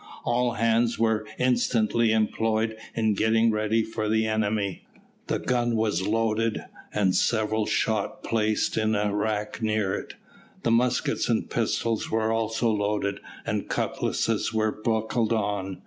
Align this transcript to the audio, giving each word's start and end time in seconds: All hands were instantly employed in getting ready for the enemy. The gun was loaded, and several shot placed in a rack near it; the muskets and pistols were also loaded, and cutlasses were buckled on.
All 0.25 0.53
hands 0.53 0.97
were 0.97 1.27
instantly 1.37 2.11
employed 2.11 2.75
in 2.95 3.13
getting 3.13 3.51
ready 3.51 3.83
for 3.83 4.09
the 4.09 4.25
enemy. 4.25 4.81
The 5.27 5.37
gun 5.37 5.75
was 5.75 6.01
loaded, 6.01 6.65
and 6.91 7.13
several 7.15 7.67
shot 7.67 8.23
placed 8.23 8.77
in 8.79 8.95
a 8.95 9.13
rack 9.13 9.61
near 9.61 9.93
it; 9.93 10.15
the 10.63 10.71
muskets 10.71 11.29
and 11.29 11.47
pistols 11.51 12.09
were 12.09 12.31
also 12.31 12.71
loaded, 12.71 13.19
and 13.45 13.69
cutlasses 13.69 14.51
were 14.51 14.71
buckled 14.71 15.33
on. 15.33 15.77